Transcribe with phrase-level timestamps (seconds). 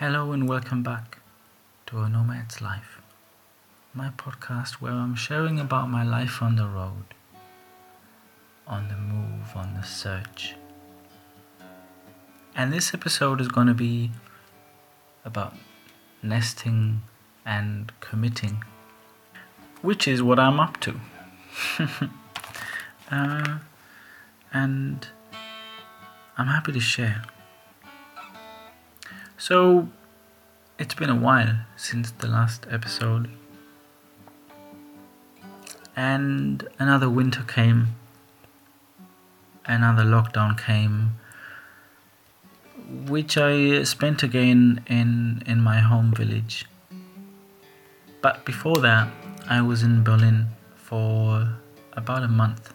[0.00, 1.18] Hello and welcome back
[1.84, 3.02] to A Nomad's Life,
[3.92, 7.04] my podcast where I'm sharing about my life on the road,
[8.66, 10.54] on the move, on the search.
[12.56, 14.10] And this episode is going to be
[15.26, 15.54] about
[16.22, 17.02] nesting
[17.44, 18.64] and committing,
[19.82, 20.98] which is what I'm up to.
[23.10, 23.58] uh,
[24.50, 25.06] and
[26.38, 27.22] I'm happy to share.
[29.40, 29.88] So,
[30.78, 33.30] it's been a while since the last episode,
[35.96, 37.96] and another winter came,
[39.64, 41.12] another lockdown came,
[43.08, 46.66] which I spent again in, in my home village.
[48.20, 49.08] But before that,
[49.48, 51.48] I was in Berlin for
[51.94, 52.74] about a month.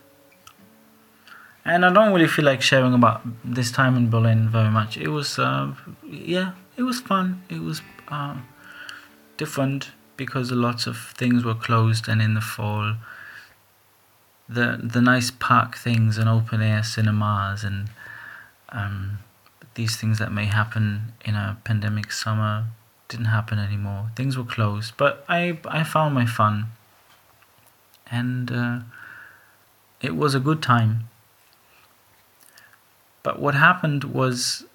[1.65, 4.97] And I don't really feel like sharing about this time in Berlin very much.
[4.97, 5.73] It was, uh,
[6.07, 7.41] yeah, it was fun.
[7.49, 8.37] It was uh,
[9.37, 12.95] different because lots of things were closed, and in the fall,
[14.47, 17.89] the the nice park things and open air cinemas and
[18.69, 19.17] um,
[19.73, 22.65] these things that may happen in a pandemic summer
[23.07, 24.11] didn't happen anymore.
[24.15, 26.67] Things were closed, but I I found my fun,
[28.09, 28.79] and uh,
[30.01, 31.09] it was a good time.
[33.25, 34.65] But what happened was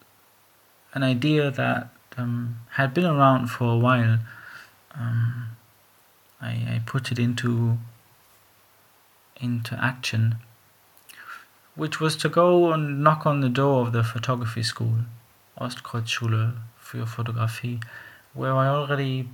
[0.93, 4.19] an idea that um, had been around for a while.
[4.93, 5.57] Um,
[6.43, 7.79] I, I put it into
[9.37, 10.35] into action,
[11.77, 14.97] which was to go and knock on the door of the photography school,
[15.57, 17.81] Ostkreuzschule für Fotografie,
[18.35, 19.29] where I already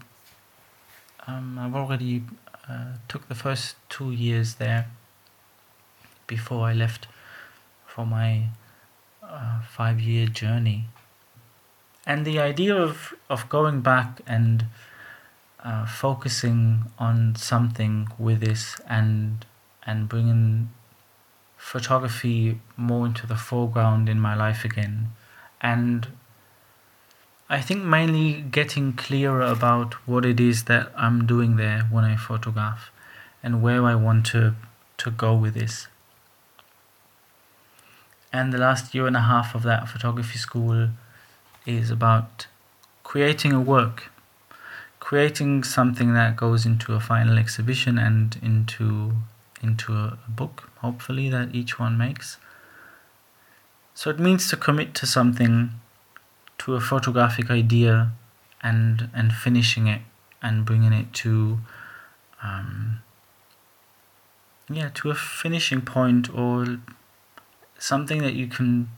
[1.27, 2.23] um, I've already
[2.69, 4.89] uh, took the first two years there
[6.27, 7.09] before I left
[7.87, 8.51] for my
[9.29, 10.87] uh, five year journey.
[12.07, 14.67] And the idea of, of going back and
[15.67, 19.45] uh, focusing on something with this and
[19.85, 20.71] and bringing
[21.57, 25.09] photography more into the foreground in my life again
[25.61, 26.07] and
[27.49, 32.17] I think mainly getting clearer about what it is that I'm doing there when I
[32.17, 32.91] photograph
[33.43, 34.55] and where I want to
[34.99, 35.89] to go with this
[38.37, 40.91] and the last year and a half of that photography school
[41.65, 42.47] is about
[43.03, 44.11] creating a work,
[45.01, 49.13] creating something that goes into a final exhibition and into
[49.63, 52.37] into a book, hopefully that each one makes.
[53.95, 55.71] So it means to commit to something,
[56.59, 58.13] to a photographic idea,
[58.63, 60.03] and and finishing it
[60.43, 61.59] and bringing it to,
[62.43, 63.03] um,
[64.69, 66.79] yeah, to a finishing point or
[67.79, 68.89] something that you can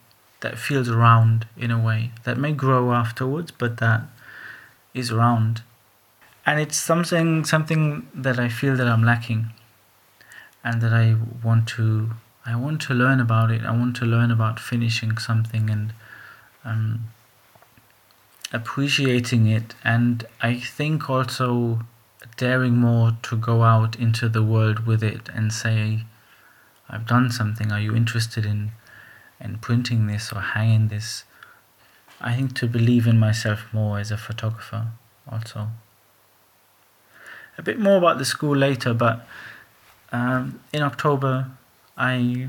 [0.41, 4.03] that feels round in a way that may grow afterwards but that
[4.95, 5.63] is round.
[6.47, 9.51] And it's something something that I feel that I'm lacking
[10.65, 12.11] and that I want to
[12.47, 13.63] I want to learn about it.
[13.63, 15.93] I want to learn about finishing something and
[16.65, 17.11] um,
[18.53, 19.75] appreciating it.
[19.85, 21.81] And I think also
[22.39, 26.05] daring more to go out into the world with it and say
[26.89, 27.71] I've done something.
[27.73, 28.73] Are you interested in
[29.41, 31.25] in printing this or hanging this?
[32.21, 34.89] I think to believe in myself more as a photographer
[35.31, 35.69] also.
[37.57, 39.27] A bit more about the school later, but
[40.13, 41.51] um, in October
[41.97, 42.49] I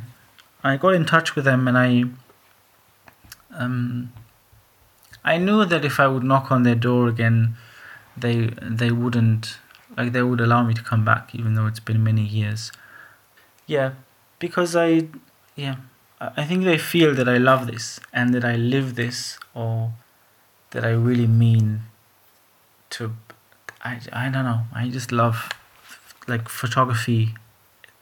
[0.64, 2.06] I got in touch with them and I
[3.52, 4.12] um,
[5.24, 7.56] I knew that if I would knock on their door again,
[8.16, 9.60] they they wouldn't
[9.98, 12.72] like they would allow me to come back, even though it's been many years.
[13.68, 13.92] Yeah,
[14.40, 15.08] because I,
[15.56, 15.76] yeah,
[16.20, 19.92] I think they feel that I love this and that I live this or
[20.72, 21.82] that I really mean
[22.92, 23.16] to.
[23.84, 24.62] I, I don't know.
[24.74, 25.50] I just love
[26.28, 27.36] like photography,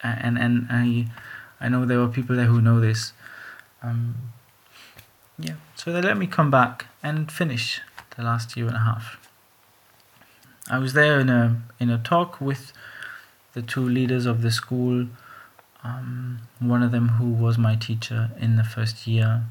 [0.01, 1.07] and and I
[1.59, 3.13] I know there are people there who know this.
[3.83, 4.15] Um,
[5.37, 7.81] yeah, so they let me come back and finish
[8.15, 9.17] the last year and a half.
[10.69, 12.73] I was there in a in a talk with
[13.53, 15.07] the two leaders of the school
[15.83, 19.43] um, one of them who was my teacher in the first year.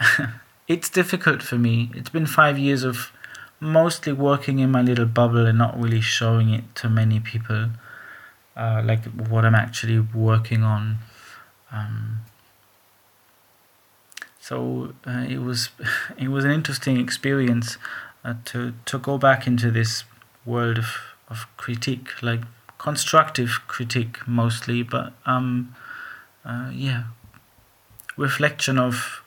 [0.68, 1.90] it's difficult for me.
[1.94, 3.12] It's been five years of
[3.60, 7.70] mostly working in my little bubble and not really showing it to many people,
[8.56, 10.98] uh, like what I'm actually working on.
[11.70, 12.18] Um,
[14.40, 15.70] so uh, it was
[16.18, 17.78] it was an interesting experience
[18.24, 20.04] uh, to to go back into this
[20.44, 20.96] world of,
[21.28, 22.40] of critique, like
[22.82, 25.74] constructive critique mostly, but um,
[26.44, 27.04] uh, yeah,
[28.16, 29.22] reflection of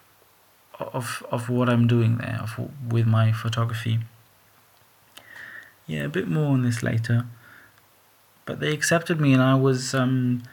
[0.77, 2.59] of of what I'm doing there of,
[2.91, 3.99] with my photography.
[5.87, 7.25] Yeah, a bit more on this later.
[8.45, 10.43] But they accepted me, and I was um,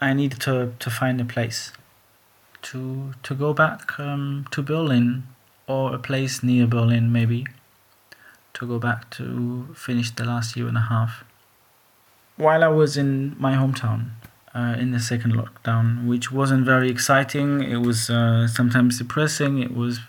[0.00, 1.72] I needed to to find a place
[2.62, 5.24] to to go back um, to Berlin
[5.66, 7.46] or a place near Berlin maybe
[8.54, 11.24] to go back to finish the last year and a half.
[12.36, 14.10] While I was in my hometown,
[14.54, 17.62] uh, in the second lockdown, which wasn't very exciting.
[17.62, 19.58] It was uh, sometimes depressing.
[19.58, 20.00] It was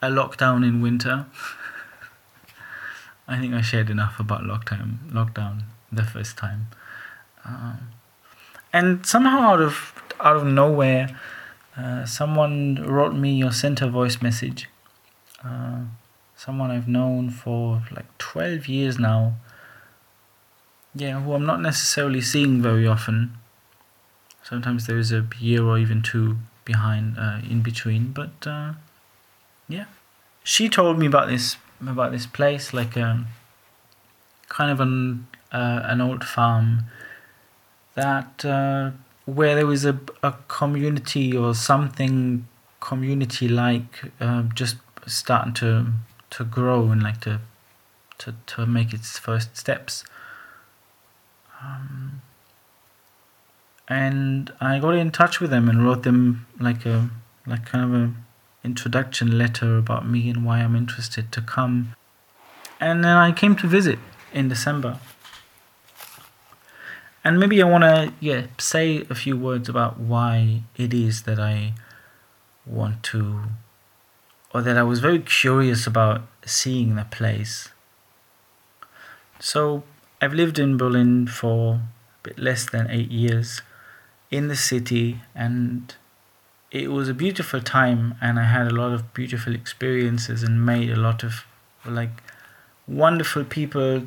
[0.00, 1.26] a lockdown in winter.
[3.28, 5.10] I think I shared enough about lockdown.
[5.10, 6.68] Lockdown the first time,
[7.44, 7.90] um,
[8.72, 11.16] and somehow out of out of nowhere,
[11.76, 14.68] uh, someone wrote me or sent a voice message.
[16.44, 19.34] Someone I've known for like twelve years now.
[20.94, 23.36] Yeah, who I'm not necessarily seeing very often
[24.50, 28.12] Sometimes there is a year or even two behind, uh, in between.
[28.12, 28.72] But uh,
[29.68, 29.84] yeah,
[30.42, 33.26] she told me about this about this place, like a um,
[34.48, 36.84] kind of an uh, an old farm
[37.94, 38.90] that uh,
[39.24, 42.46] where there was a a community or something
[42.80, 44.76] community like uh, just
[45.06, 45.86] starting to
[46.30, 47.40] to grow and like to
[48.18, 50.04] to to make its first steps.
[51.62, 52.22] Um,
[53.88, 57.10] and I got in touch with them and wrote them like a
[57.46, 58.14] like kind of a
[58.62, 61.94] introduction letter about me and why I'm interested to come.
[62.78, 63.98] And then I came to visit
[64.32, 64.98] in December.
[67.24, 71.38] And maybe I want to yeah say a few words about why it is that
[71.38, 71.74] I
[72.64, 73.42] want to
[74.52, 77.70] or that I was very curious about seeing the place.
[79.38, 79.84] So
[80.20, 81.82] I've lived in Berlin for a
[82.22, 83.62] bit less than 8 years
[84.30, 85.94] in the city and
[86.70, 90.90] it was a beautiful time and I had a lot of beautiful experiences and made
[90.90, 91.44] a lot of
[91.84, 92.22] like
[92.86, 94.06] wonderful people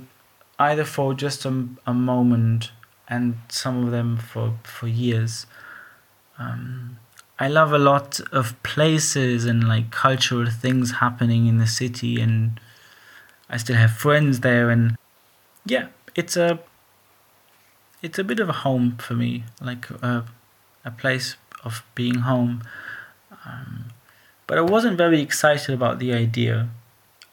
[0.60, 2.72] either for just a, a moment
[3.10, 5.46] and some of them for for years
[6.38, 6.98] um,
[7.40, 12.60] I love a lot of places and like cultural things happening in the city and
[13.50, 14.98] I still have friends there and
[15.66, 16.60] yeah it's a
[18.04, 20.26] it's a bit of a home for me, like a,
[20.84, 22.62] a place of being home.
[23.46, 23.86] Um,
[24.46, 26.70] but I wasn't very excited about the idea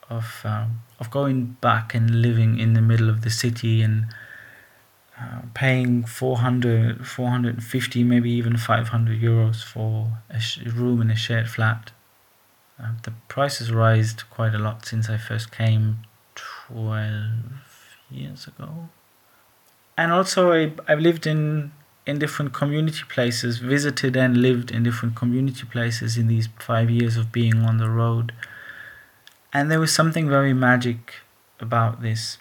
[0.09, 4.07] of um, of going back and living in the middle of the city and
[5.21, 11.49] uh, paying 400, 450, maybe even 500 euros for a sh- room in a shared
[11.49, 11.91] flat.
[12.83, 15.99] Uh, the has rised quite a lot since I first came
[16.35, 17.27] 12
[18.11, 18.89] years ago
[20.01, 21.73] and also I, I've lived in
[22.07, 27.19] in different community places, visited and lived in different community places in these five years
[27.19, 28.33] of being on the road.
[29.53, 31.17] And there was something very magic
[31.61, 32.39] about this.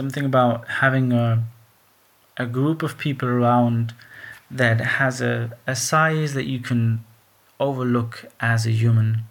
[0.00, 1.44] Something about having a
[2.38, 3.92] a group of people around
[4.50, 7.04] that has a, a size that you can
[7.58, 9.24] overlook as a human.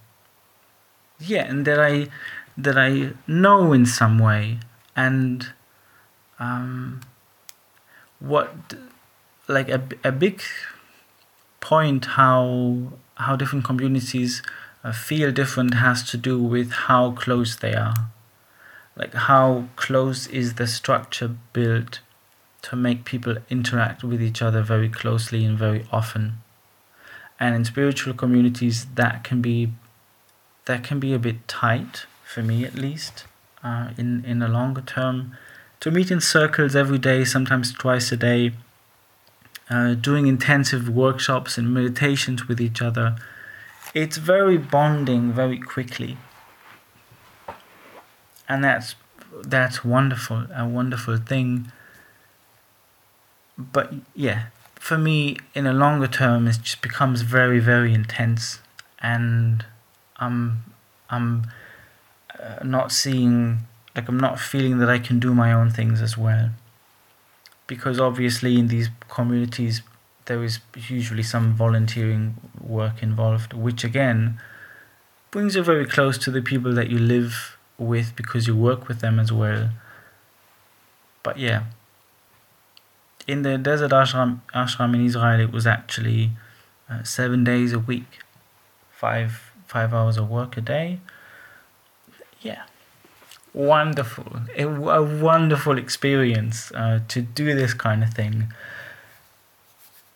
[1.20, 2.10] Yeah, and that I
[2.56, 4.60] that I know in some way
[4.96, 5.48] and
[6.38, 7.02] um,
[8.20, 8.76] what
[9.48, 10.40] like a, a big
[11.62, 14.44] point how how different communities
[14.84, 18.12] uh, feel different has to do with how close they are
[19.00, 22.02] like how close is the structure built
[22.62, 26.34] to make people interact with each other very closely and very often
[27.40, 29.72] and in spiritual communities that can be
[30.66, 33.26] that can be a bit tight for me at least
[33.64, 35.36] uh, in in a longer term
[35.80, 38.52] to meet in circles every day, sometimes twice a day,
[39.70, 43.16] uh, doing intensive workshops and meditations with each other.
[43.94, 46.18] It's very bonding very quickly.
[48.50, 48.96] And that's
[49.44, 51.72] that's wonderful, a wonderful thing.
[53.58, 58.60] But yeah, for me, in a longer term, it just becomes very, very intense,
[59.02, 59.66] and
[60.18, 60.64] I'm
[61.10, 61.48] I'm
[62.40, 63.60] uh, not seeing
[63.96, 66.50] like I'm not feeling that I can do my own things as well.
[67.68, 69.84] Because obviously, in these communities,
[70.26, 74.40] there is usually some volunteering work involved, which again
[75.30, 79.00] brings you very close to the people that you live with because you work with
[79.00, 79.70] them as well.
[81.24, 81.64] But yeah,
[83.28, 86.32] in the desert ashram, ashram in Israel, it was actually
[86.90, 88.20] uh, seven days a week,
[88.92, 91.00] five five hours of work a day.
[92.42, 92.64] Yeah,
[93.54, 98.54] wonderful, a, a wonderful experience uh, to do this kind of thing.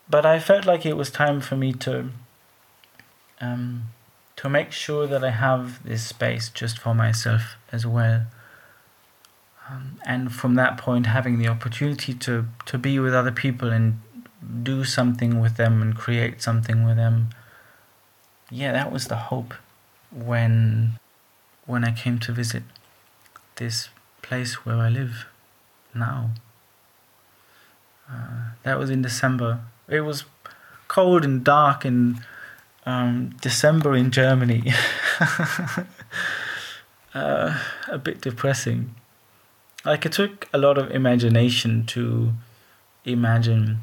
[0.09, 2.09] But I felt like it was time for me to
[3.41, 3.83] um,
[4.43, 8.25] to make sure that I have this space just for myself as well.
[9.69, 14.01] Um, and from that point, having the opportunity to, to be with other people and
[14.61, 17.29] do something with them and create something with them.
[18.51, 19.53] Yeah, that was the hope
[20.11, 20.99] when
[21.65, 22.63] when I came to visit
[23.55, 23.87] this
[24.21, 25.25] place where I live
[25.95, 26.31] now.
[28.11, 29.61] Uh, that was in December.
[29.87, 30.25] It was
[30.89, 32.19] cold and dark in
[32.85, 34.73] um, December in Germany.
[37.13, 38.95] uh, a bit depressing.
[39.85, 42.33] Like it took a lot of imagination to
[43.05, 43.79] imagine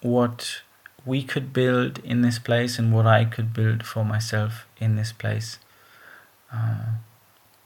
[0.00, 0.62] what
[1.04, 5.12] we could build in this place and what I could build for myself in this
[5.12, 5.58] place.
[6.52, 6.96] Uh,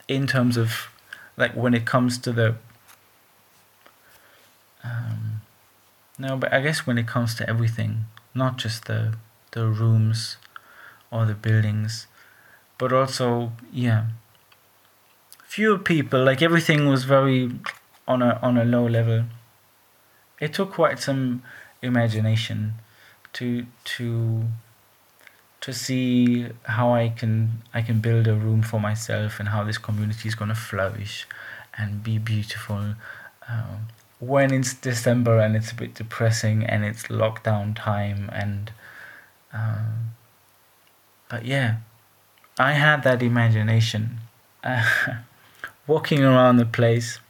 [0.09, 0.89] in terms of,
[1.37, 2.55] like, when it comes to the.
[4.85, 5.43] Um,
[6.19, 9.15] no, but I guess when it comes to everything, not just the
[9.57, 10.37] the rooms
[11.11, 12.07] or the buildings,
[12.79, 14.07] but also yeah.
[15.45, 17.51] Fewer people, like everything was very
[18.07, 19.25] on a on a low level.
[20.39, 21.43] It took quite some
[21.81, 22.75] imagination
[23.33, 24.45] to to
[25.63, 29.79] to see how I can I can build a room for myself and how this
[29.79, 31.27] community is going to flourish
[31.79, 32.95] and be beautiful.
[33.49, 38.71] Um, when it's December and it's a bit depressing and it's lockdown time and
[39.53, 40.15] um,
[41.29, 41.77] but yeah,
[42.59, 44.21] I had that imagination
[44.63, 44.85] uh,
[45.87, 47.21] walking around the place,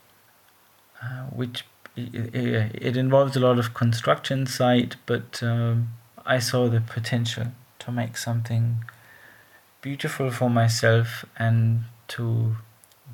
[1.03, 1.65] uh, which
[1.97, 5.89] it, it, it, involves a lot of construction site, but um,
[6.25, 7.47] I saw the potential
[7.81, 8.85] to make something
[9.81, 12.57] beautiful for myself and to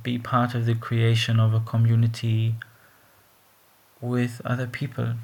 [0.02, 2.56] be part of the creation of a community
[4.00, 5.14] with other people.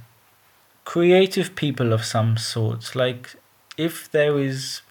[0.85, 3.35] Creative people of some sorts like
[3.79, 4.83] if there is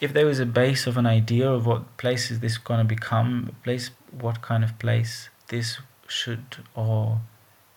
[0.00, 2.84] if there is a base of an idea of what place is this going to
[2.84, 5.78] become place what kind of place this
[6.08, 7.20] should or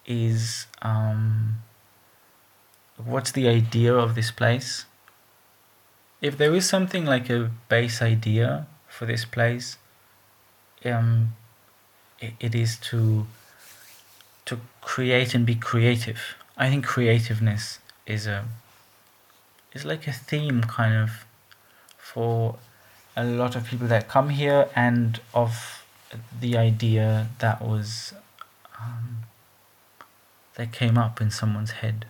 [0.06, 1.58] is um,
[2.98, 4.86] what's the idea of this place?
[6.22, 9.78] If there is something like a base idea for this place
[10.86, 11.34] um,
[12.20, 13.28] it, it is to
[14.46, 16.20] to create and be creative.
[16.58, 18.46] I think creativeness is a
[19.74, 21.26] is like a theme kind of
[21.98, 22.58] for
[23.16, 25.84] a lot of people that come here and of
[26.40, 28.14] the idea that was
[28.80, 29.18] um,
[30.56, 32.06] that came up in someone's head.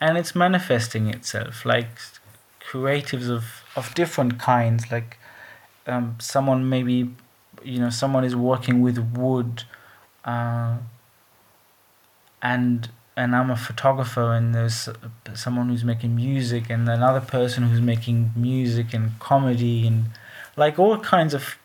[0.00, 1.88] And it's manifesting itself like
[2.60, 5.18] creatives of of different kinds like
[5.86, 7.10] um, someone maybe
[7.62, 9.64] you know someone is working with wood
[10.24, 10.76] uh,
[12.42, 14.88] and and I'm a photographer and there's
[15.34, 20.06] someone who's making music and another person who's making music and comedy and
[20.56, 21.56] like all kinds of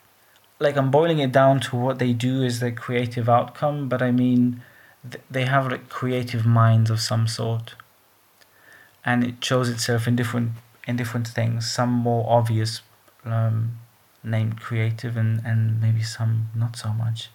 [0.59, 4.11] like I'm boiling it down to what they do is their creative outcome but I
[4.11, 4.61] mean
[5.09, 7.75] th- they have like creative minds of some sort.
[9.03, 10.51] And it shows itself in different
[10.87, 12.81] in different things some more obvious
[13.25, 13.77] um,
[14.23, 17.29] named creative and, and maybe some not so much.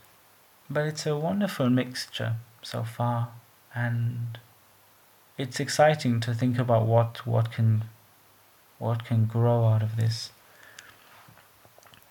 [0.70, 3.28] But it's a wonderful mixture so far
[3.76, 4.38] and
[5.36, 7.84] it's exciting to think about what what can
[8.78, 10.30] what can grow out of this.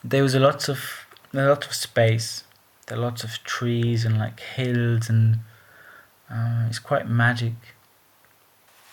[0.04, 0.80] There was a lots of
[1.34, 2.44] a lot of space.
[2.86, 5.40] There are lots of trees and like hills and
[6.30, 7.54] uh, it's quite magic.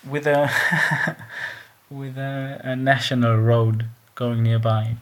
[0.08, 0.50] With a
[1.90, 4.96] with a, a national road going nearby,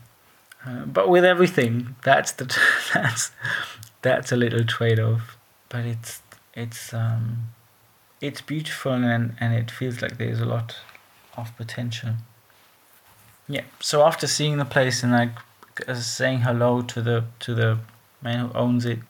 [0.66, 2.44] uh, but with everything that's the
[2.94, 3.30] that's
[4.02, 5.36] that's a little trade off.
[5.68, 6.20] But it's
[6.54, 7.50] it's um
[8.20, 10.76] it's beautiful and, and it feels like there's a lot
[11.36, 12.10] of potential.
[13.48, 13.64] Yeah.
[13.80, 15.30] So after seeing the place and like
[15.88, 17.78] uh, saying hello to the to the
[18.22, 19.00] man who owns it,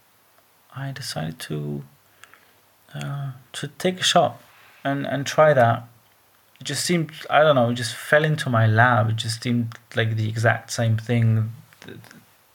[0.74, 1.82] I decided to
[2.94, 4.40] uh, to take a shot
[4.84, 5.88] and and try that.
[6.60, 7.70] It just seemed I don't know.
[7.70, 9.10] It just fell into my lab.
[9.10, 11.98] It just seemed like the exact same thing that,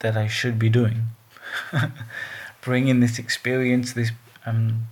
[0.00, 1.08] that I should be doing.
[2.62, 4.10] Bringing this experience, this
[4.44, 4.88] um,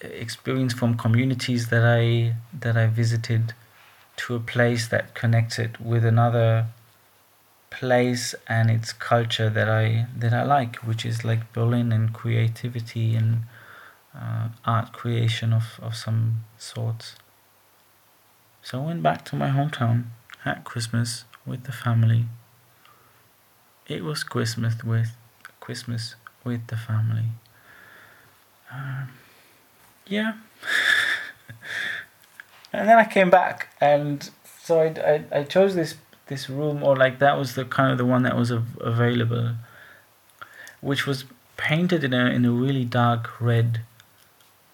[0.00, 3.54] experience from communities that I that I visited
[4.16, 6.66] to a place that connects it with another
[7.70, 13.14] place and its culture that I that I like, which is like Berlin and creativity
[13.14, 13.42] and
[14.14, 17.16] uh, art creation of, of some sorts.
[18.62, 20.04] So I went back to my hometown
[20.44, 22.26] at Christmas with the family.
[23.86, 25.10] It was Christmas with
[25.60, 27.26] Christmas with the family.
[28.72, 29.10] Um,
[30.06, 30.34] yeah.
[32.72, 34.28] and then I came back and
[34.62, 35.94] so I, I, I chose this
[36.26, 39.54] this room or like that was the kind of the one that was av- available
[40.80, 41.24] which was
[41.56, 43.80] painted in a in a really dark red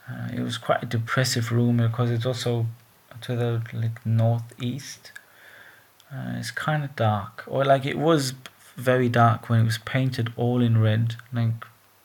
[0.08, 2.66] uh, it was quite a depressive room because it's also
[3.20, 5.12] to the like northeast
[6.12, 8.34] uh, it's kind of dark or like it was
[8.76, 11.52] very dark when it was painted all in red like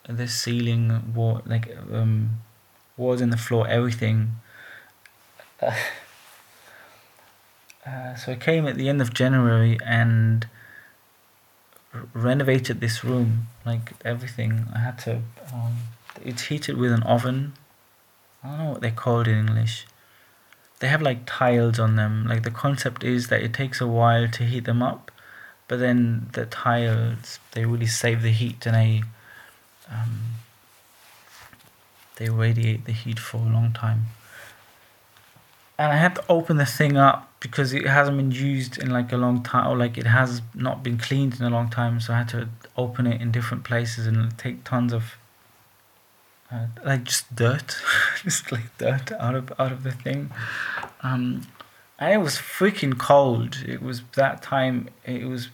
[0.08, 2.38] the ceiling wall like um
[2.98, 4.32] walls in the floor everything
[5.62, 5.72] uh,
[7.88, 10.46] uh, so I came at the end of January and
[11.94, 14.66] r- renovated this room, like everything.
[14.76, 15.22] I had to.
[15.54, 15.78] Um,
[16.24, 17.54] it's heated with an oven.
[18.44, 19.88] I don't know what they call it in English.
[20.80, 22.28] They have like tiles on them.
[22.28, 25.10] Like the concept is that it takes a while to heat them up,
[25.70, 29.04] but then the tiles they really save the heat and they
[29.90, 30.20] um,
[32.18, 34.08] they radiate the heat for a long time
[35.78, 39.12] and I had to open the thing up because it hasn't been used in like
[39.12, 42.00] a long time, or like it has not been cleaned in a long time.
[42.00, 45.16] So I had to open it in different places and take tons of
[46.52, 47.78] uh, like just dirt,
[48.24, 50.32] just like dirt out of out of the thing.
[51.04, 51.46] Um,
[52.00, 53.64] and it was freaking cold.
[53.68, 54.90] It was that time.
[55.06, 55.50] It was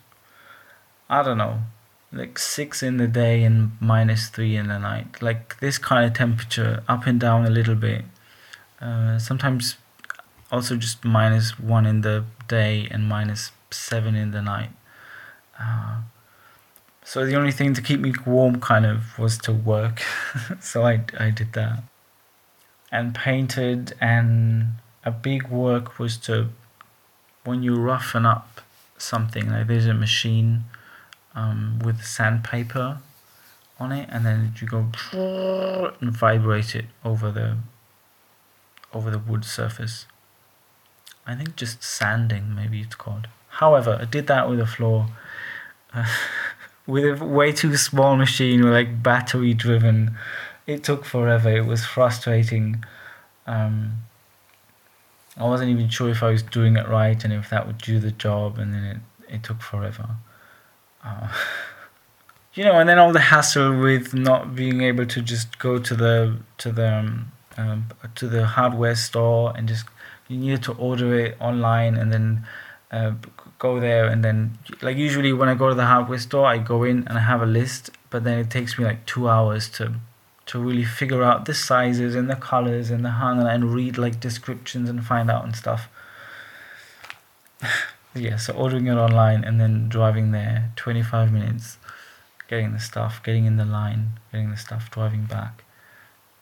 [1.10, 1.60] I don't know,
[2.14, 5.22] like six in the day and minus three in the night.
[5.22, 8.06] Like this kind of temperature, up and down a little bit.
[8.80, 9.78] Uh, sometimes
[10.52, 14.70] also just minus one in the day and minus seven in the night.
[15.60, 16.02] Uh,
[17.04, 20.02] so the only thing to keep me warm kind of was to work.
[20.62, 21.84] so I, I did that.
[22.92, 26.50] And painted, and a big work was to,
[27.44, 28.62] when you roughen up
[29.00, 30.66] something, like there's a machine
[31.36, 33.00] um, with sandpaper
[33.80, 34.88] on it, and then you go
[36.02, 37.58] and vibrate it over the
[38.94, 40.06] over the wood surface.
[41.26, 43.28] I think just sanding, maybe it's called.
[43.48, 45.08] However, I did that with a floor,
[45.94, 46.06] uh,
[46.88, 50.18] with a way too small machine, like battery driven.
[50.68, 51.50] It took forever.
[51.50, 52.84] It was frustrating.
[53.48, 54.04] Um,
[55.38, 58.00] I wasn't even sure if I was doing it right and if that would do
[58.00, 60.10] the job, and then it, it took forever.
[62.56, 65.96] You know, and then all the hassle with not being able to just go to
[65.96, 69.86] the to the um, um, to the hardware store and just
[70.28, 72.46] you needed to order it online and then
[72.92, 73.14] uh,
[73.60, 76.84] go there and then like usually when I go to the hardware store I go
[76.84, 79.94] in and I have a list but then it takes me like two hours to
[80.46, 84.20] to really figure out the sizes and the colors and the hang and read like
[84.20, 85.88] descriptions and find out and stuff.
[88.16, 91.80] Yeah so ordering it online and then driving there 25 minutes
[92.54, 95.64] getting the stuff getting in the line getting the stuff driving back.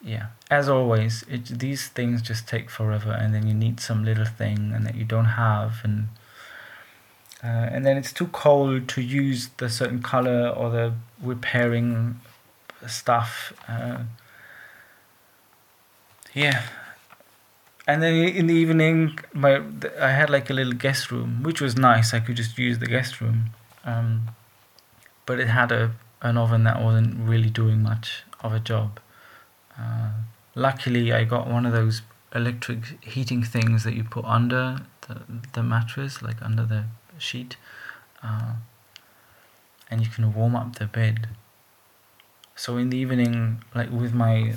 [0.03, 0.27] Yeah.
[0.49, 4.73] As always it, these things just take forever and then you need some little thing
[4.75, 6.09] and that you don't have and
[7.43, 12.19] uh, and then it's too cold to use the certain color or the repairing
[12.87, 13.99] stuff uh,
[16.33, 16.63] yeah.
[17.87, 19.61] And then in the evening my
[20.09, 22.91] i had like a little guest room which was nice i could just use the
[22.95, 23.39] guest room
[23.83, 24.27] um,
[25.25, 28.99] but it had a an oven that wasn't really doing much of a job
[29.81, 30.09] uh,
[30.55, 32.01] luckily, I got one of those
[32.33, 35.21] electric heating things that you put under the,
[35.53, 36.85] the mattress, like under the
[37.17, 37.57] sheet,
[38.23, 38.53] uh,
[39.89, 41.29] and you can warm up the bed.
[42.55, 44.55] So in the evening, like with my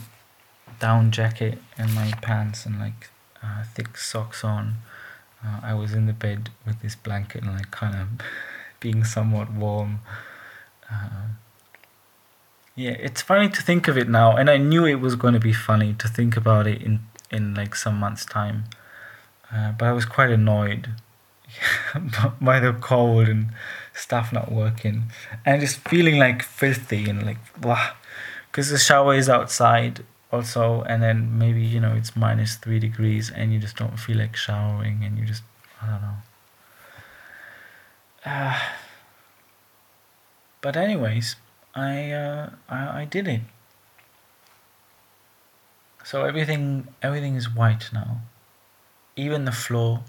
[0.81, 3.11] down jacket and my pants and like
[3.43, 4.77] uh, thick socks on,
[5.45, 8.09] uh, I was in the bed with this blanket and like kind of
[8.81, 10.01] being somewhat warm.
[10.91, 11.29] Uh,
[12.77, 15.41] yeah, it's funny to think of it now, and I knew it was going to
[15.41, 18.65] be funny to think about it in in like some months' time.
[19.53, 20.89] Uh, but I was quite annoyed
[22.41, 23.51] by the cold and
[23.93, 25.05] stuff not working,
[25.47, 27.91] and just feeling like filthy and like blah,
[28.51, 33.31] because the shower is outside also, and then maybe you know it's minus three degrees,
[33.31, 35.45] and you just don't feel like showering, and you just
[35.81, 36.17] I don't know.
[38.27, 38.59] Uh,
[40.61, 41.37] but anyways
[41.75, 43.41] I, uh, I I did it.
[46.05, 48.21] So everything everything is white now,
[49.17, 50.05] even the floor,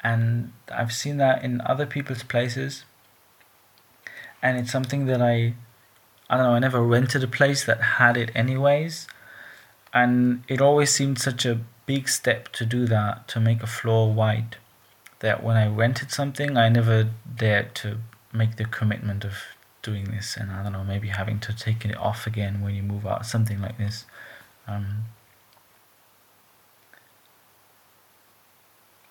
[0.00, 2.84] and I've seen that in other people's places.
[4.42, 5.54] And it's something that I,
[6.28, 6.54] I don't know.
[6.54, 9.06] I never rented a place that had it anyways,
[9.94, 14.12] and it always seemed such a big step to do that to make a floor
[14.12, 14.56] white.
[15.20, 17.98] That when I rented something, I never dared to
[18.32, 19.34] make the commitment of
[19.82, 22.82] doing this and I don't know maybe having to take it off again when you
[22.82, 24.04] move out something like this.
[24.66, 25.04] Um,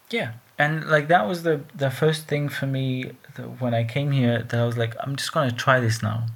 [0.09, 3.11] yeah and like that was the the first thing for me
[3.59, 6.27] when i came here that i was like i'm just to try this now.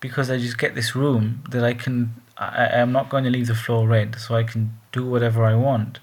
[0.00, 3.46] Because i just get this room that i can i i'm not going to leave
[3.46, 5.98] the floor red so i can do whatever i want.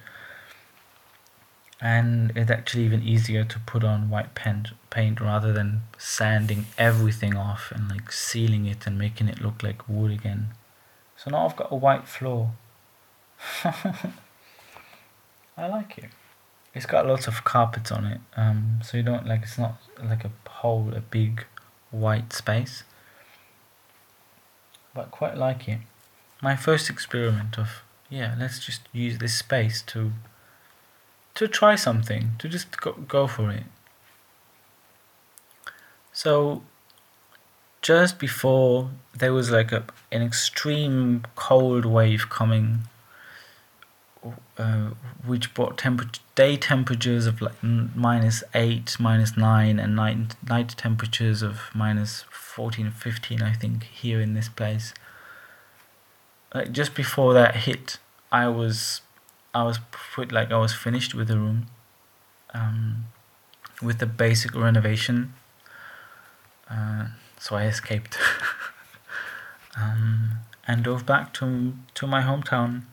[1.82, 7.36] And it's actually even easier to put on white paint paint rather than sanding everything
[7.36, 10.48] off and like sealing it and making it look like wood again
[11.16, 12.52] so now i've got a white floor
[15.60, 16.10] I like it.
[16.74, 20.24] It's got lots of carpets on it, um, so you don't like it's not like
[20.24, 21.46] a whole a big
[21.92, 22.84] white space.
[24.94, 25.80] But quite like it.
[26.42, 30.14] My first experiment of yeah, let's just use this space to
[31.36, 33.64] to try something, to just go, go for it.
[36.20, 36.64] So
[37.82, 42.80] just before there was like a, an extreme cold wave coming
[44.58, 44.90] uh,
[45.26, 51.42] which brought temperature, day temperatures of like minus 8, minus 9, and night, night temperatures
[51.42, 54.94] of minus 14, 15, I think, here in this place.
[56.54, 57.98] Like just before that hit,
[58.30, 59.00] I was,
[59.56, 59.80] I was
[60.14, 61.68] put like I was finished with the room,
[62.54, 63.06] um,
[63.82, 65.36] with the basic renovation.
[66.70, 67.08] Uh,
[67.40, 68.18] so I escaped,
[69.78, 72.84] um, and drove back to to my hometown.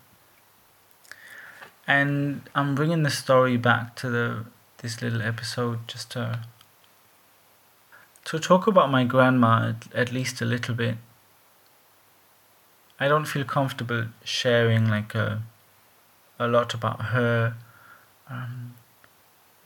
[1.87, 4.45] And I'm bringing the story back to the
[4.79, 6.41] this little episode just to
[8.25, 10.97] to talk about my grandma at, at least a little bit.
[12.99, 15.43] I don't feel comfortable sharing like a
[16.39, 17.55] a lot about her,
[18.29, 18.75] um,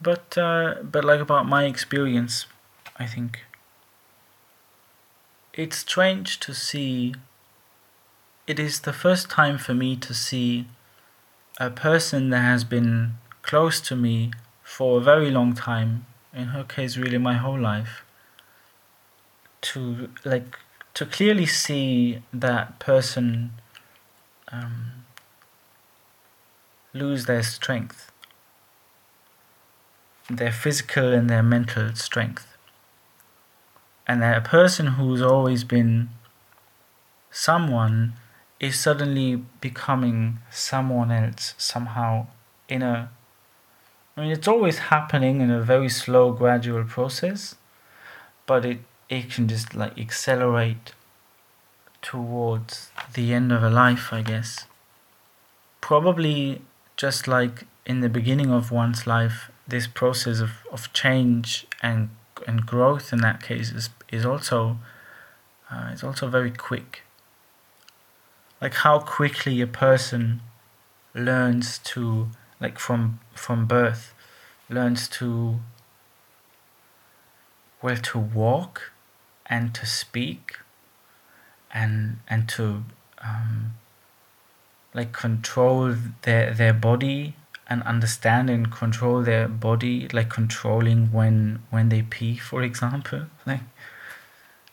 [0.00, 2.46] but uh, but like about my experience,
[2.96, 3.40] I think
[5.52, 7.14] it's strange to see.
[8.46, 10.66] It is the first time for me to see
[11.58, 14.32] a person that has been close to me
[14.62, 18.04] for a very long time, in her case, really my whole life,
[19.60, 20.58] to like
[20.94, 23.52] to clearly see that person
[24.50, 25.04] um,
[26.92, 28.10] lose their strength,
[30.28, 32.56] their physical and their mental strength,
[34.10, 36.08] and that a person who's always been
[37.30, 38.14] someone
[38.58, 42.26] is suddenly becoming someone else somehow
[42.68, 43.08] in a
[44.16, 47.54] I mean it's always happening in a very slow gradual process
[48.46, 50.92] but it it can just like accelerate
[52.02, 54.66] towards the end of a life I guess.
[55.80, 56.62] Probably
[56.96, 62.10] just like in the beginning of one's life this process of, of change and
[62.46, 64.78] and growth in that case is, is also
[65.70, 67.02] uh, is also very quick.
[68.60, 70.42] Like how quickly a person
[71.14, 72.28] learns to
[72.60, 74.12] like from from birth
[74.68, 75.60] learns to
[77.82, 78.92] well to walk
[79.46, 80.58] and to speak
[81.72, 82.84] and and to
[83.22, 83.74] um,
[84.94, 87.34] like control their their body
[87.68, 93.60] and understand and control their body like controlling when when they pee for example like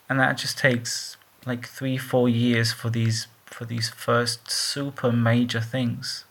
[0.08, 1.16] and that just takes
[1.46, 6.24] like three four years for these for these first super major things.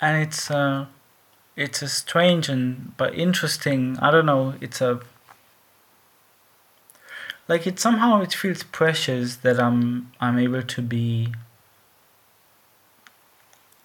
[0.00, 0.86] And it's uh,
[1.56, 3.98] it's a strange and but interesting.
[4.00, 4.54] I don't know.
[4.60, 5.00] It's a
[7.48, 11.34] like it somehow it feels precious that I'm I'm able to be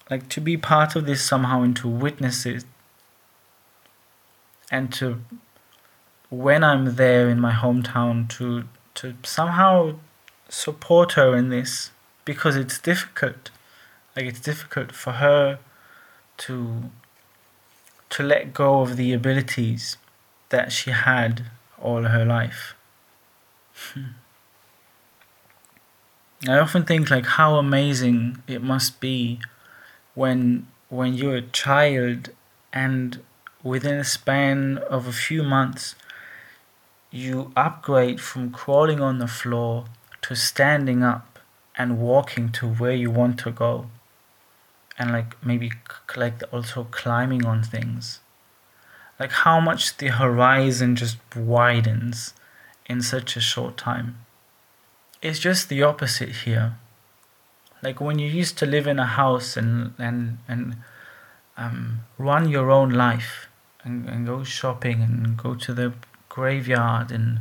[0.10, 2.64] like to be part of this somehow and to witness it
[4.70, 5.22] and to
[6.30, 9.96] when I'm there in my hometown to to somehow
[10.50, 11.92] support her in this
[12.24, 13.52] because it's difficult.
[14.16, 15.60] Like it's difficult for her
[16.38, 16.92] to
[18.10, 19.98] to let go of the abilities
[20.50, 21.46] that she had
[21.82, 22.76] all her life.
[23.74, 24.16] Hmm.
[26.48, 29.40] I often think like how amazing it must be
[30.14, 32.30] when when you're a child
[32.72, 33.22] and
[33.64, 35.96] within a span of a few months
[37.16, 39.86] you upgrade from crawling on the floor
[40.22, 41.40] to standing up
[41.78, 43.88] and walking to where you want to go.
[45.00, 45.72] And like maybe
[46.16, 48.20] like also climbing on things.
[49.20, 52.34] Like how much the horizon just widens
[52.86, 54.18] in such a short time.
[55.22, 56.76] It's just the opposite here.
[57.82, 60.78] Like when you used to live in a house and and and
[61.58, 63.48] um, run your own life
[63.84, 65.94] and, and go shopping and go to the
[66.36, 67.40] graveyard and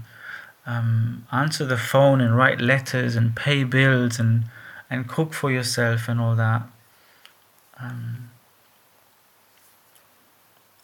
[0.67, 4.45] um, answer the phone and write letters and pay bills and
[4.89, 6.63] and cook for yourself and all that.
[7.81, 8.31] Um,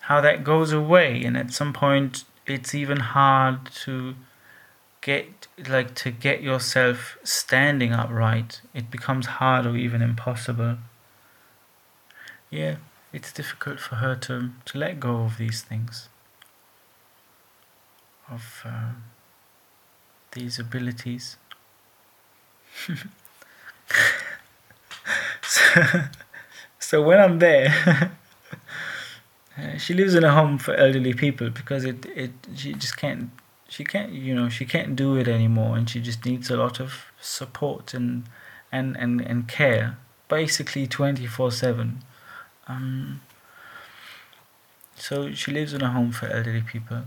[0.01, 4.16] how that goes away and at some point it's even hard to
[5.01, 8.61] get like to get yourself standing upright.
[8.75, 10.79] It becomes hard or even impossible.
[12.51, 12.77] Yeah
[13.12, 16.09] it's difficult for her to to let go of these things
[18.31, 18.93] of uh,
[20.33, 21.37] these abilities.
[25.43, 25.83] So,
[26.79, 28.12] so when i'm there
[29.61, 33.31] Uh, she lives in a home for elderly people because it, it she just can't
[33.69, 36.81] she can't you know she can't do it anymore and she just needs a lot
[36.81, 38.25] of support and
[38.71, 42.03] and and, and care basically 24 7
[42.69, 43.21] um,
[44.95, 47.03] so she lives in a home for elderly people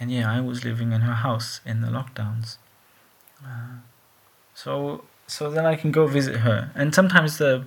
[0.00, 2.56] and yeah i was living in her house in the lockdowns.
[3.44, 3.78] Uh,
[4.54, 6.70] so so then i can go visit her.
[6.74, 7.64] And sometimes the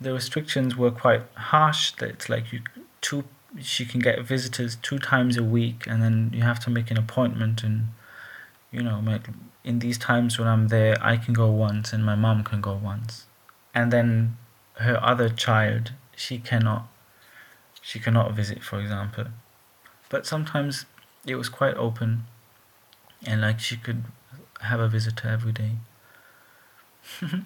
[0.00, 2.60] the restrictions were quite harsh that it's like you
[3.00, 3.24] two
[3.60, 6.96] she can get visitors two times a week and then you have to make an
[6.96, 7.88] appointment and
[8.70, 9.22] you know make,
[9.64, 12.74] in these times when i'm there i can go once and my mom can go
[12.74, 13.26] once.
[13.74, 14.36] And then
[14.74, 16.88] her other child she cannot
[17.82, 19.26] she cannot visit for example.
[20.08, 20.86] But sometimes
[21.26, 22.24] it was quite open.
[23.26, 24.04] And like she could
[24.62, 25.72] have a visitor every day.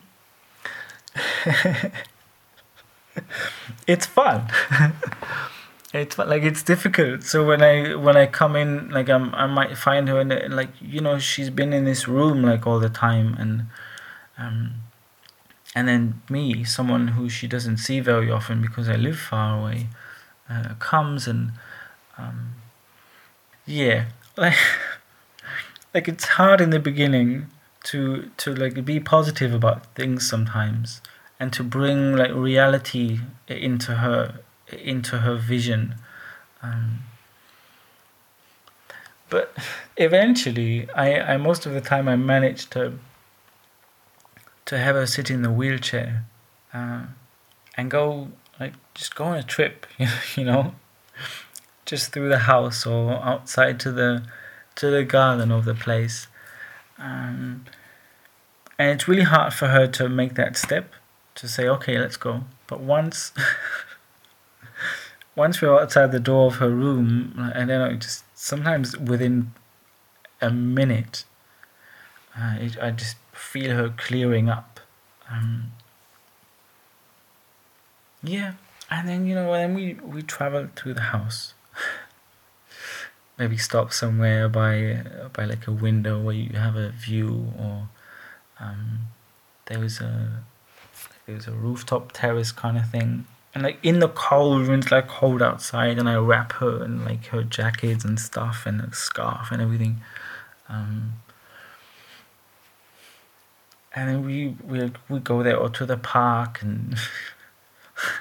[3.87, 4.49] It's fun.
[5.93, 6.29] It's fun.
[6.29, 7.23] like it's difficult.
[7.23, 10.71] So when i when i come in like I'm, i might find her and like
[10.81, 13.37] you know she's been in this room like all the time.
[13.39, 13.67] And
[14.37, 14.85] um
[15.75, 19.89] and then me someone who she doesn't see very often because i live far away
[20.49, 21.53] uh, comes and
[22.17, 22.54] um
[23.66, 24.07] yeah.
[24.37, 24.57] Like
[25.94, 27.50] like it's hard in the beginning
[27.85, 31.00] to to like be positive about things sometimes
[31.38, 35.96] and to bring like reality into her into her vision.
[36.62, 37.00] Um,
[39.29, 39.57] but
[39.96, 42.98] eventually I, I most of the time I managed to
[44.66, 46.24] to have her sit in the wheelchair
[46.72, 47.03] uh,
[47.77, 49.87] and go like just go on a trip
[50.37, 50.74] you know
[51.85, 54.25] just through the house or outside to the
[54.77, 56.27] to the garden of the place.
[56.99, 57.64] Um,
[58.79, 60.92] and it's really hard for her to make that step
[61.37, 62.44] to say okay let's go.
[62.66, 63.33] But once
[65.37, 69.53] once we're outside the door of her room and then just sometimes within
[70.40, 71.25] a minute
[72.37, 74.81] uh, it, i just feel her clearing up.
[75.31, 75.73] Um,
[78.23, 78.55] yeah.
[78.90, 81.54] And then you know then we we travel through the house
[83.38, 87.88] maybe stop somewhere by by like a window where you have a view or
[88.61, 89.01] um,
[89.66, 90.44] there was a
[91.27, 93.27] there was a rooftop terrace kind of thing.
[93.55, 97.05] And like in the cold when it's like cold outside and I wrap her in
[97.05, 100.01] like her jackets and stuff and a scarf and everything.
[100.68, 101.14] Um,
[103.94, 106.97] and then we we we go there or to the park and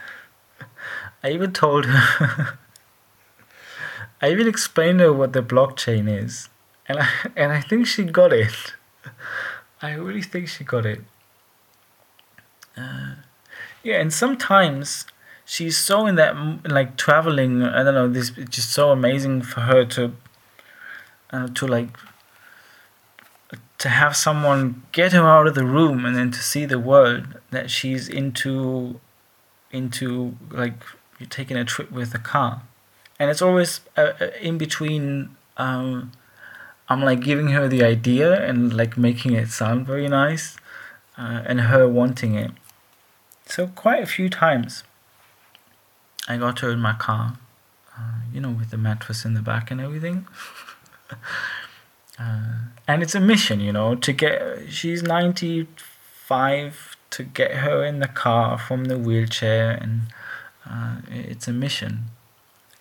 [1.24, 2.60] I even told her
[4.24, 6.48] I even explained her what the blockchain is
[6.88, 8.74] and I, and I think she got it.
[9.82, 11.02] I really think she got it.
[12.78, 13.16] Uh,
[13.84, 15.06] yeah and sometimes
[15.46, 16.34] she's so in that
[16.68, 20.12] like traveling i don't know this it's just so amazing for her to
[21.32, 21.96] uh, to like
[23.78, 27.38] to have someone get her out of the room and then to see the world
[27.52, 29.00] that she's into
[29.72, 30.82] into like
[31.20, 32.64] you're taking a trip with a car
[33.24, 36.12] and it's always uh, uh, in between um,
[36.90, 40.58] i'm like giving her the idea and like making it sound very nice
[41.18, 42.52] uh, and her wanting it
[43.46, 44.84] so quite a few times
[46.28, 47.38] I got her in my car,
[47.98, 50.26] uh, you know, with the mattress in the back and everything.
[52.20, 54.72] uh, and it's a mission, you know, to get.
[54.72, 60.04] She's 95 to get her in the car from the wheelchair, and
[60.70, 62.06] uh, it's a mission.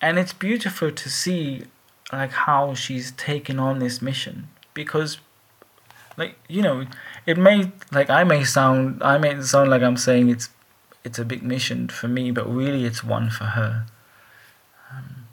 [0.02, 1.64] And it's beautiful to see,
[2.12, 5.18] like, how she's taken on this mission because
[6.18, 6.84] like you know
[7.24, 10.50] it may like i may sound i may sound like i'm saying it's
[11.04, 13.86] it's a big mission for me, but really it's one for her.
[14.90, 15.26] Um,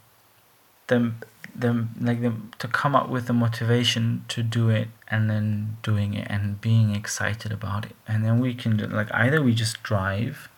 [0.87, 1.19] them,
[1.53, 6.13] them, like them to come up with the motivation to do it, and then doing
[6.13, 10.49] it and being excited about it, and then we can like either we just drive,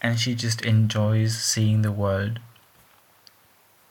[0.00, 2.40] and she just enjoys seeing the world.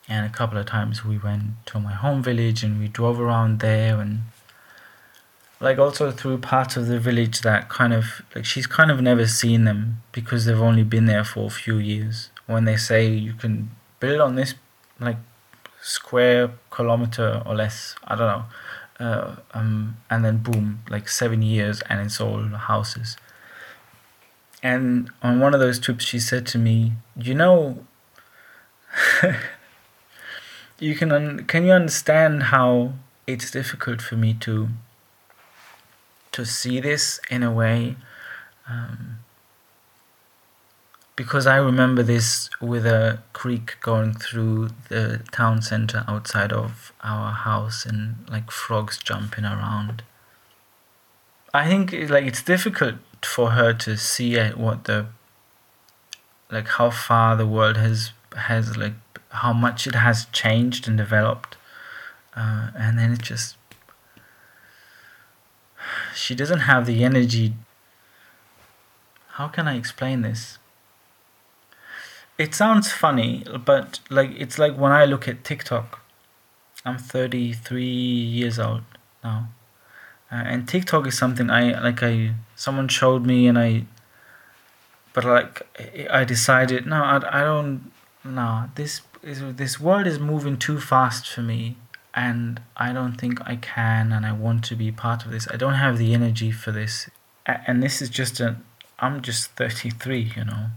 [0.07, 3.59] And a couple of times we went to my home village and we drove around
[3.59, 4.23] there and
[5.59, 9.25] like also through parts of the village that kind of like she's kind of never
[9.25, 13.33] seen them because they've only been there for a few years when they say you
[13.33, 14.55] can build on this
[14.99, 15.15] like
[15.83, 17.95] square kilometer or less.
[18.05, 18.45] I don't know.
[18.99, 23.17] Uh, um, and then boom, like seven years, and it's all houses.
[24.63, 27.85] And on one of those trips, she said to me, "You know,
[30.79, 32.93] you can un- can you understand how
[33.27, 34.69] it's difficult for me to
[36.31, 37.97] to see this in a way."
[38.69, 39.19] Um,
[41.15, 47.33] because I remember this with a creek going through the town center outside of our
[47.33, 50.03] house and like frogs jumping around.
[51.53, 52.95] I think like it's difficult
[53.25, 55.07] for her to see what the
[56.51, 58.93] like how far the world has has like
[59.29, 61.57] how much it has changed and developed,
[62.35, 63.57] uh, and then it just
[66.15, 67.53] she doesn't have the energy.
[69.37, 70.59] How can I explain this?
[72.37, 75.99] it sounds funny, but like it's like when I look at TikTok.
[76.85, 78.81] I'm 33 years old
[79.23, 79.47] now,
[80.33, 82.01] uh, and TikTok is something I like.
[82.01, 83.85] I someone showed me, and I.
[85.13, 87.91] But like, I decided no, I, I don't.
[88.23, 91.77] No, this is this world is moving too fast for me,
[92.15, 95.47] and I don't think I can, and I want to be part of this.
[95.51, 97.09] I don't have the energy for this,
[97.45, 98.57] and this is just a.
[98.99, 100.67] I'm just 33, you know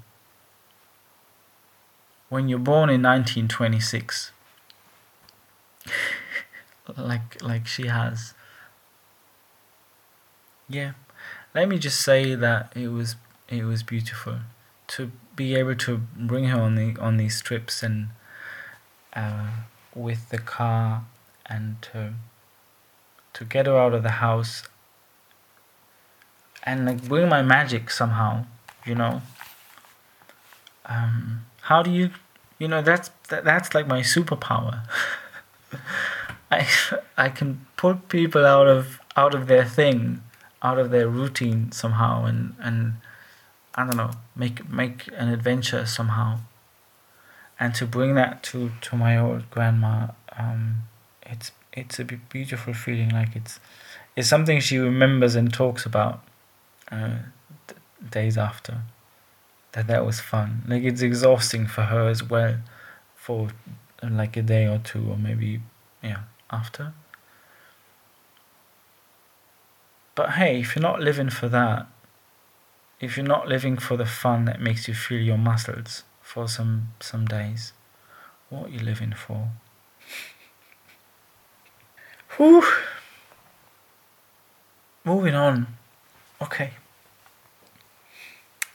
[2.29, 4.33] when you're born in 1926
[6.97, 8.35] like like she has
[10.69, 10.93] yeah.
[11.55, 13.17] Let me just say that it was
[13.49, 14.39] it was beautiful
[14.89, 18.09] to be able to bring her on the on these trips and
[19.15, 19.51] uh,
[19.95, 21.05] with the car
[21.47, 22.15] and to
[23.33, 24.65] to get her out of the house
[26.63, 28.45] and like bring my magic somehow
[28.87, 29.21] you know?
[30.87, 32.11] Um, how do you
[32.59, 34.83] you know that's that, that's like my superpower.
[36.51, 36.69] I
[37.17, 40.23] i can put people out of out of their thing
[40.67, 42.79] out of their routine somehow and and
[43.75, 46.31] i don't know make make an adventure somehow
[47.61, 49.95] and to bring that to to my old grandma
[50.43, 50.63] um
[51.33, 53.55] it's it's a beautiful feeling like it's
[54.17, 56.23] it's something she remembers and talks about
[56.91, 57.19] uh,
[58.11, 58.77] days after
[59.77, 60.63] that that was fun.
[60.67, 62.57] Like it's exhausting for her as well,
[63.15, 63.51] for
[64.03, 65.61] like a day or two or maybe
[66.03, 66.95] yeah after.
[70.17, 71.87] But hey, if you're not living for that,
[73.01, 76.95] if you're not living for the fun that makes you feel your muscles for some
[76.99, 77.75] some days,
[78.49, 79.51] what are you living for?
[82.37, 82.65] Whew.
[85.05, 85.67] Moving on.
[86.41, 86.71] Okay.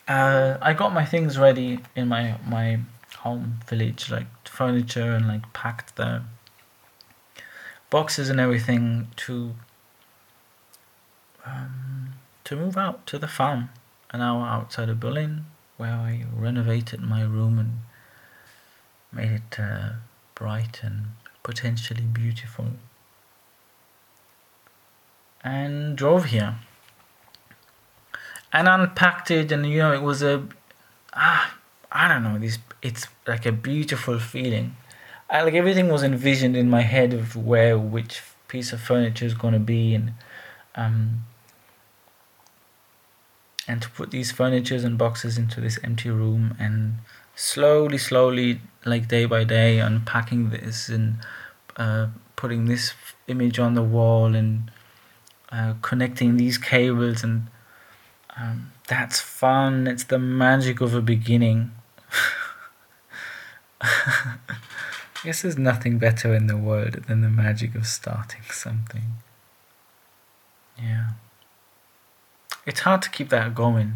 [0.07, 2.79] Uh, I got my things ready in my my
[3.17, 6.21] home village, like furniture and like packed the
[7.89, 9.55] boxes and everything to
[12.51, 13.69] to move out to the farm,
[14.11, 15.45] an hour outside of Berlin,
[15.77, 17.79] where I renovated my room and
[19.09, 19.93] made it uh,
[20.35, 21.05] bright and
[21.43, 22.67] potentially beautiful,
[25.41, 26.57] and drove here.
[28.51, 30.45] And unpacked it and you know it was a
[31.13, 31.55] ah
[31.89, 34.75] I don't know this it's like a beautiful feeling.
[35.29, 39.33] I, like everything was envisioned in my head of where which piece of furniture is
[39.33, 40.15] going to be and
[40.75, 41.23] um
[43.67, 46.95] and to put these furnitures and boxes into this empty room and
[47.35, 51.17] slowly slowly like day by day unpacking this and
[51.77, 52.93] uh, putting this
[53.27, 54.71] image on the wall and
[55.51, 57.47] uh, connecting these cables and
[58.37, 59.87] um, that's fun.
[59.87, 61.71] It's the magic of a beginning.
[63.81, 64.37] I
[65.23, 69.13] guess there's nothing better in the world than the magic of starting something.
[70.77, 71.11] Yeah.
[72.65, 73.93] It's hard to keep that going.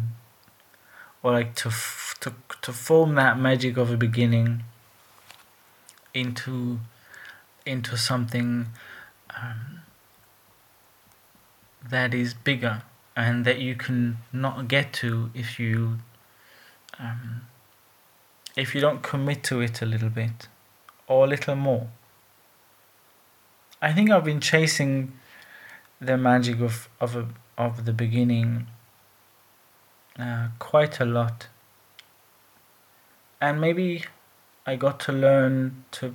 [1.22, 4.64] Or like to f- to to form that magic of a beginning
[6.14, 6.80] into
[7.64, 8.66] into something
[9.36, 9.80] um,
[11.88, 12.82] that is bigger
[13.16, 15.98] and that you can not get to if you
[16.98, 17.42] um,
[18.56, 20.48] if you don't commit to it a little bit
[21.06, 21.88] or a little more.
[23.80, 25.12] I think I've been chasing
[26.00, 27.28] the magic of of a,
[27.58, 28.66] of the beginning
[30.18, 31.48] uh, quite a lot,
[33.40, 34.04] and maybe
[34.66, 36.14] I got to learn to.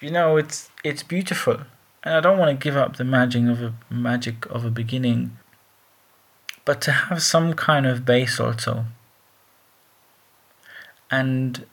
[0.00, 1.58] You know, it's it's beautiful
[2.02, 5.36] and I don't want to give up the magic of a magic of a beginning,
[6.64, 8.86] but to have some kind of base also.
[11.12, 11.66] and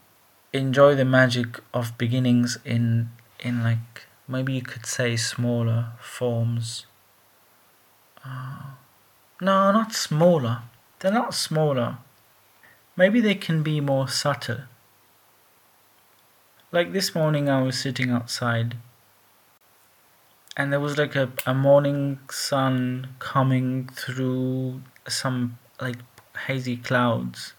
[0.52, 6.86] enjoy the magic of beginnings in in like maybe you could say smaller forms.
[8.26, 8.62] Uh,
[9.42, 10.64] no, not smaller.
[11.00, 11.98] They're not smaller.
[12.96, 14.64] Maybe they can be more subtle.
[16.72, 18.76] Like this morning, I was sitting outside,
[20.56, 25.98] and there was like a, a morning sun coming through some like
[26.46, 27.54] hazy clouds,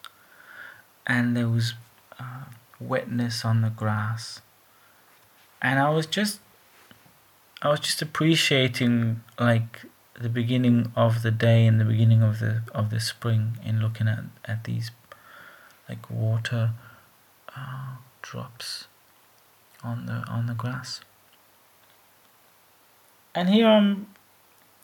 [1.07, 1.75] and there was
[2.21, 2.45] uh,
[2.79, 4.43] wetness on the grass,
[5.61, 6.41] and I was just
[7.63, 9.87] I was just appreciating like
[10.21, 14.07] the beginning of the day and the beginning of the of the spring in looking
[14.07, 14.91] at, at these
[15.89, 16.73] like water
[17.57, 18.87] uh, drops
[19.83, 21.01] on the on the grass.
[23.35, 24.09] And here I'm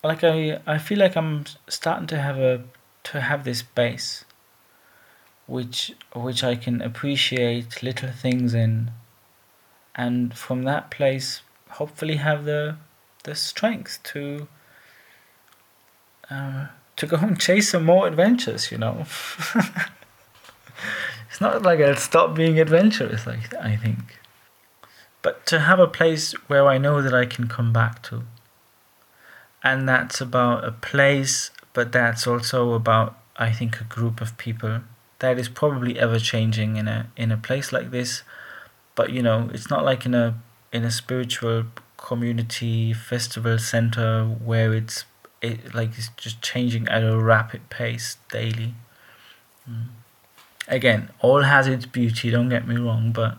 [0.03, 2.65] like I I feel like I'm starting to have a
[3.05, 4.25] to have this base
[5.47, 8.91] which which I can appreciate little things in
[9.95, 12.77] and from that place hopefully have the
[13.25, 14.49] the strength to
[16.31, 16.67] uh,
[16.97, 19.05] to go and chase some more adventures you know?
[21.37, 24.21] It's not like I'll stop being adventurous like I think.
[25.21, 28.23] But to have a place where I know that I can come back to.
[29.63, 34.81] And that's about a place but that's also about I think a group of people
[35.19, 38.23] that is probably ever changing in a in a place like this.
[38.95, 40.41] But you know it's not like in a
[40.73, 41.65] in a spiritual
[41.99, 45.05] community festival center where it's
[45.47, 48.75] it like it's just changing at a rapid pace daily
[49.69, 49.87] mm.
[50.69, 53.39] again all has its beauty don't get me wrong but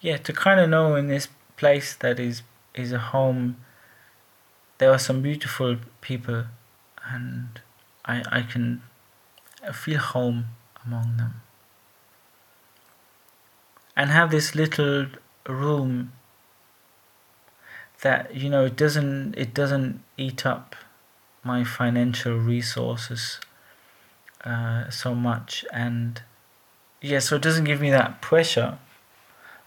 [0.00, 2.42] yeah to kind of know in this place that is
[2.74, 3.56] is a home
[4.78, 6.44] there are some beautiful people
[7.04, 7.60] and
[8.04, 8.82] I I can
[9.72, 10.46] feel home
[10.84, 11.42] among them
[13.96, 15.06] and have this little
[15.48, 16.12] room
[18.02, 20.76] that you know it doesn't it doesn't eat up
[21.42, 23.40] my financial resources
[24.44, 25.64] uh, so much.
[25.72, 26.22] And
[27.00, 28.78] yeah so it doesn't give me that pressure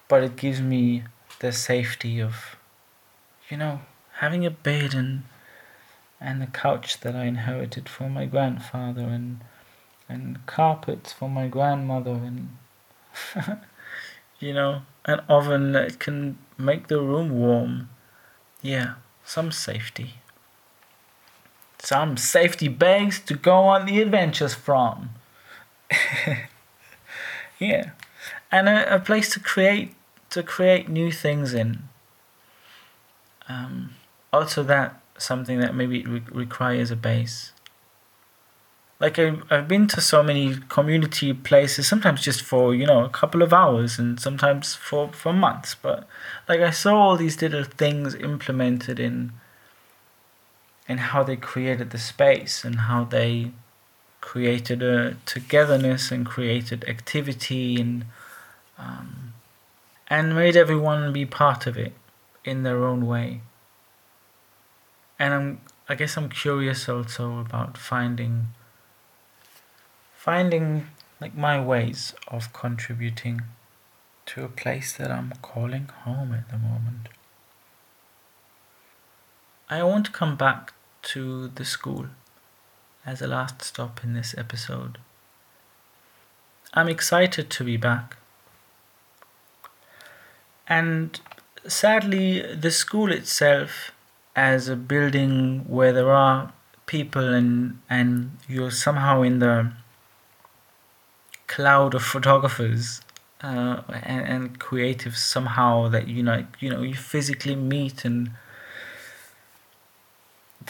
[0.08, 1.04] but it gives me
[1.40, 2.58] the safety of
[3.50, 3.80] you know
[4.16, 5.24] having a bed and
[6.20, 9.40] and the couch that I inherited from my grandfather and
[10.10, 12.58] and carpets for my grandmother and
[14.40, 17.90] you know an oven that can make the room warm
[18.62, 18.96] yeah
[19.26, 20.16] some safety.
[21.80, 25.12] Some safety bags to go on the adventures from.
[27.60, 27.92] Yeah
[28.52, 29.96] and a, a, place to create
[30.30, 31.84] to create new things in.
[33.48, 33.96] Um,
[34.32, 37.52] also that something that maybe re- requires a base
[39.02, 43.10] like I, I've been to so many community places sometimes just for you know a
[43.10, 46.08] couple of hours and sometimes for for months but
[46.48, 49.34] like I saw all these little things implemented in
[50.88, 53.52] in how they created the space and how they
[54.22, 58.06] created a togetherness and created activity and
[58.78, 59.34] um,
[60.08, 61.94] and made everyone be part of it
[62.44, 63.42] in their own way.
[65.18, 68.48] And I'm I guess I'm curious also about finding
[70.24, 70.86] finding
[71.20, 73.42] like my ways of contributing
[74.24, 77.10] to a place that I'm calling home at the moment.
[79.68, 80.74] I want to come back
[81.14, 82.06] to the school
[83.04, 85.00] as a last stop in this episode.
[86.76, 88.18] I'm excited to be back.
[90.68, 91.20] And
[91.66, 93.92] sadly, the school itself,
[94.36, 96.54] as a building where there are
[96.86, 99.74] people and, and you're somehow in the
[101.52, 103.02] cloud of photographers
[103.42, 108.32] uh, and, and creatives somehow that you know you know you physically meet and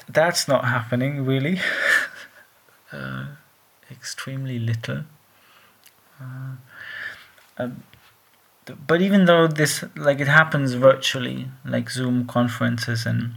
[0.07, 1.59] that's not happening really.
[2.93, 3.25] Uh,
[3.89, 5.05] extremely little.
[6.19, 6.55] Uh,
[7.57, 7.84] um,
[8.86, 13.36] but even though this like it happens virtually like zoom conferences and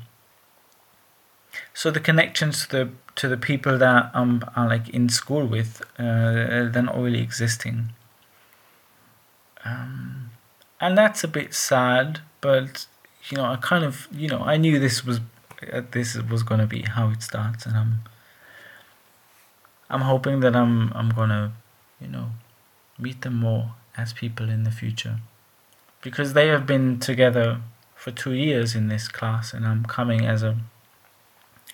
[1.75, 5.83] so the connections to the to the people that I'm, I'm like in school with,
[5.99, 7.91] uh, they're not really existing.
[9.65, 10.31] Um,
[10.81, 12.87] and that's a bit sad, but
[13.29, 15.21] you know, I kind of, you know, I knew this was
[15.73, 18.03] uh, this was gonna be how it starts, and I'm
[19.91, 21.53] I'm hoping that I'm I'm gonna,
[22.01, 22.31] you know,
[22.99, 25.19] meet them more as people in the future,
[26.03, 27.61] because they have been together
[27.95, 30.59] for two years in this class, and I'm coming as a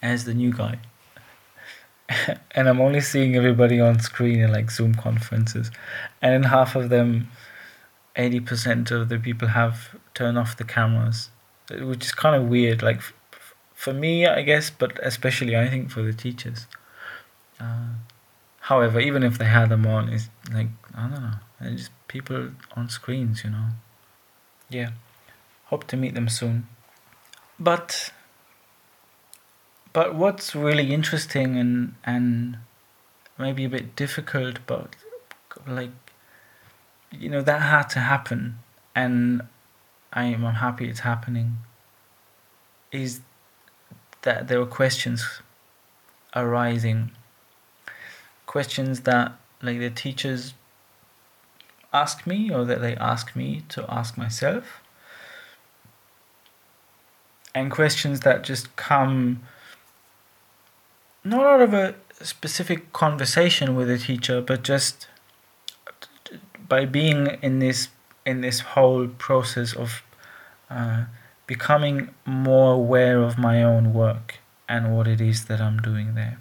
[0.02, 0.78] as the new guy.
[2.52, 5.70] and I'm only seeing everybody on screen in like Zoom conferences,
[6.20, 7.28] and in half of them,
[8.16, 11.30] eighty percent of the people have turned off the cameras,
[11.70, 12.82] which is kind of weird.
[12.82, 16.66] Like f- for me, I guess, but especially I think for the teachers.
[17.60, 17.94] Uh,
[18.60, 22.50] however, even if they had them on, it's like I don't know, it's just people
[22.74, 23.66] on screens, you know.
[24.68, 24.90] Yeah,
[25.66, 26.66] hope to meet them soon.
[27.58, 28.12] But
[29.92, 32.58] but what's really interesting and and
[33.38, 34.94] maybe a bit difficult, but
[35.66, 35.90] like
[37.10, 38.58] you know that had to happen,
[38.94, 39.42] and
[40.12, 41.58] I'm I'm happy it's happening.
[42.92, 43.20] Is
[44.22, 45.40] that there were questions
[46.36, 47.12] arising,
[48.46, 49.32] questions that
[49.62, 50.54] like the teachers
[51.92, 54.80] ask me or that they ask me to ask myself,
[57.54, 59.42] and questions that just come
[61.24, 65.08] not out of a specific conversation with a teacher, but just
[66.68, 67.88] by being in this
[68.26, 70.02] in this whole process of
[70.68, 71.04] uh,
[71.46, 76.38] becoming more aware of my own work and what it is that I'm doing there.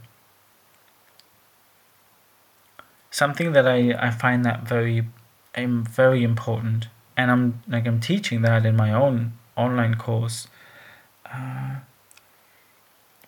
[3.09, 5.07] Something that I, I find that very
[5.55, 10.47] um, very important, and I'm like I'm teaching that in my own online course.
[11.25, 11.77] Uh,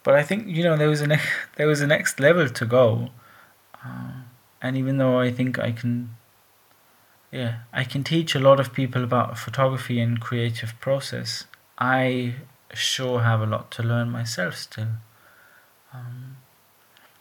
[0.04, 2.66] but I think you know there was a ne- there was a next level to
[2.66, 3.10] go,
[3.86, 4.12] uh,
[4.62, 6.16] and even though I think I can,
[7.32, 11.46] yeah, I can teach a lot of people about photography and creative process.
[11.78, 12.36] I
[12.74, 14.94] sure have a lot to learn myself still,
[15.94, 16.38] um,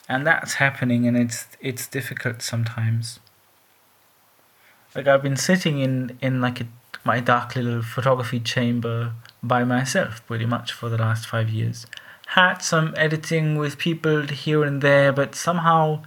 [0.09, 3.21] and that's happening, and it's it's difficult sometimes.
[4.95, 6.67] Like I've been sitting in in like a,
[7.05, 9.13] my dark little photography chamber
[9.43, 11.87] by myself pretty much for the last five years
[12.35, 16.01] had some editing with people here and there, but somehow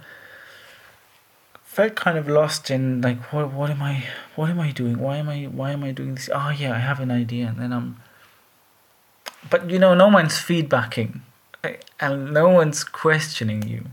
[1.62, 4.04] felt kind of lost in like what what am I
[4.34, 4.98] what am I doing?
[4.98, 6.30] Why am I why am I doing this?
[6.32, 8.00] Oh yeah, I have an idea, and then I'm.
[9.50, 11.20] But you know, no one's feedbacking,
[12.00, 13.84] and no one's questioning you,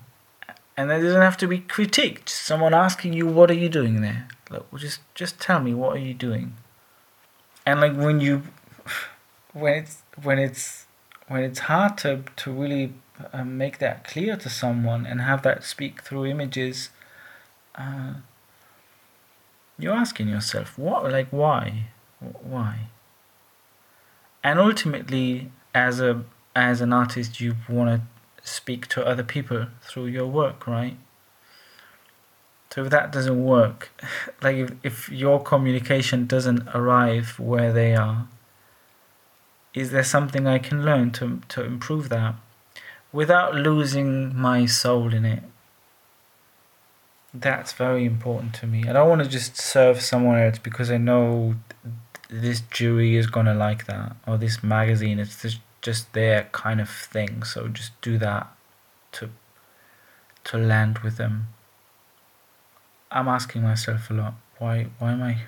[0.78, 2.30] and it doesn't have to be critiqued.
[2.30, 5.98] Someone asking you, "What are you doing there?" Like, well, just just tell me what
[5.98, 6.56] are you doing.
[7.66, 8.44] And like when you,
[9.54, 10.86] when it's when it's
[11.32, 12.94] when it's hard to, to really
[13.32, 16.90] uh, make that clear to someone and have that speak through images,
[17.76, 18.16] uh,
[19.80, 21.86] you're asking yourself, what, like, why,
[22.20, 22.90] why?
[24.44, 26.24] And ultimately, as a
[26.54, 30.98] as an artist, you want to speak to other people through your work, right?
[32.72, 33.92] So if that doesn't work,
[34.42, 38.28] like if, if your communication doesn't arrive where they are,
[39.74, 42.36] is there something I can learn to, to improve that
[43.12, 45.44] without losing my soul in it?
[47.34, 48.84] That's very important to me.
[48.88, 51.56] I don't want to just serve someone else because I know
[52.30, 55.20] this jury is going to like that or this magazine.
[55.20, 57.44] It's just, just their kind of thing.
[57.44, 58.52] So just do that
[59.14, 59.30] to
[60.44, 61.48] to land with them.
[63.12, 64.34] I'm asking myself a lot.
[64.58, 65.42] Why why am I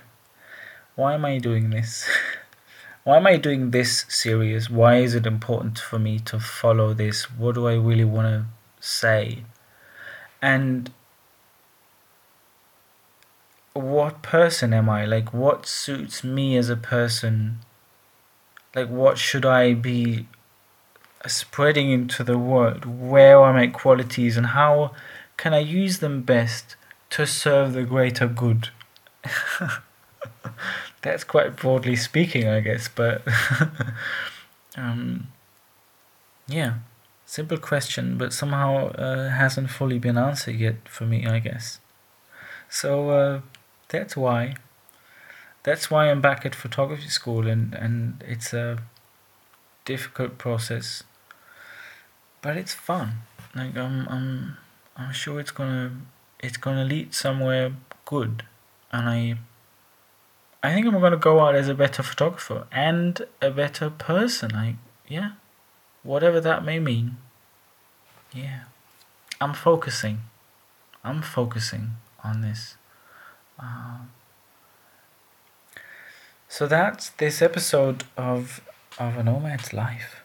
[0.95, 2.07] why am I doing this?
[3.03, 4.69] why am I doing this series?
[4.69, 7.29] Why is it important for me to follow this?
[7.29, 8.45] What do I really want to
[8.79, 9.43] say?
[10.41, 10.91] And
[13.73, 15.05] what person am I?
[15.05, 17.59] Like, what suits me as a person?
[18.73, 20.27] Like, what should I be
[21.27, 22.85] spreading into the world?
[22.85, 24.93] Where are my qualities and how
[25.35, 26.77] can I use them best
[27.09, 28.69] to serve the greater good?
[31.03, 32.87] that's quite broadly speaking, I guess.
[32.87, 33.21] But
[34.77, 35.27] um,
[36.47, 36.75] yeah,
[37.25, 41.79] simple question, but somehow uh, hasn't fully been answered yet for me, I guess.
[42.69, 43.41] So uh,
[43.89, 44.55] that's why.
[45.63, 48.79] That's why I'm back at photography school, and and it's a
[49.85, 51.03] difficult process,
[52.41, 53.23] but it's fun.
[53.55, 54.57] Like I'm I'm
[54.97, 55.91] I'm sure it's gonna
[56.39, 57.73] it's gonna lead somewhere
[58.05, 58.43] good,
[58.91, 59.37] and I
[60.65, 64.55] I think I'm gonna go out as a better photographer and a better person.
[64.55, 64.77] I
[65.09, 65.31] yeah,
[66.03, 67.17] whatever that may mean.
[68.31, 68.61] Yeah,
[69.41, 70.21] I'm focusing.
[71.03, 72.77] I'm focusing on this.
[73.59, 74.05] Uh,
[76.47, 78.61] so that's this episode of
[78.97, 80.21] of a nomad's life.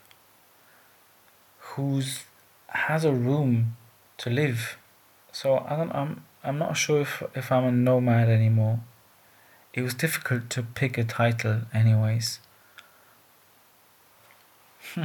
[1.70, 2.26] Who's
[2.68, 3.76] has a room
[4.18, 4.78] to live.
[5.32, 8.80] So I don't, I'm I'm not sure if if I'm a nomad anymore
[9.78, 12.40] it was difficult to pick a title, anyways.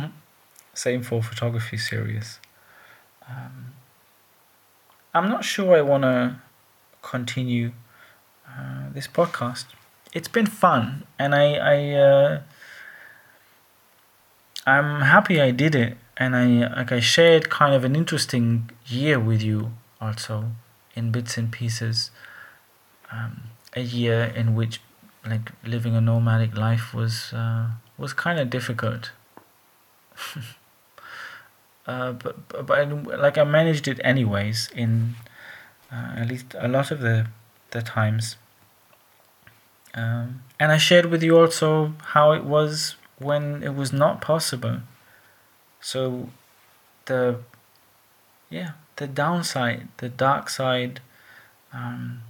[0.74, 2.40] Same for photography series.
[3.30, 3.74] Um,
[5.14, 6.38] I'm not sure I want to
[7.04, 7.74] continue
[8.48, 9.66] uh, this podcast.
[10.12, 12.42] It's been fun, and I, I, uh,
[14.66, 19.20] I'm happy I did it, and I, like, I shared kind of an interesting year
[19.20, 20.52] with you also
[20.96, 22.10] in bits and pieces.
[23.12, 24.82] Um, a year in which,
[25.26, 27.68] like, living a nomadic life was uh,
[27.98, 29.12] was kind of difficult.
[31.88, 35.16] uh, but, but but like I managed it anyways in
[35.92, 37.28] uh, at least a lot of the
[37.72, 38.38] the times.
[39.96, 44.80] Um, and I shared with you also how it was when it was not possible.
[45.82, 46.30] So,
[47.06, 47.40] the
[48.50, 51.00] yeah the downside, the dark side,
[51.74, 52.22] um,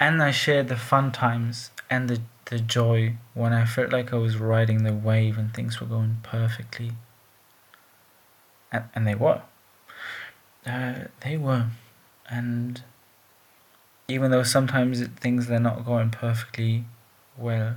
[0.00, 4.16] and I shared the fun times and the the joy when I felt like I
[4.16, 6.92] was riding the wave and things were going perfectly.
[8.72, 9.42] And, and they were.
[10.66, 11.66] Uh, they were.
[12.30, 12.82] And
[14.08, 16.84] even though sometimes things they're not going perfectly
[17.36, 17.76] well,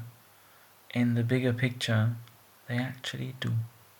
[0.94, 2.16] in the bigger picture,
[2.68, 3.52] they actually do.